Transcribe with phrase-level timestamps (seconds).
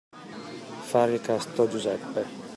[0.81, 2.25] Fare il casto Giuseppe.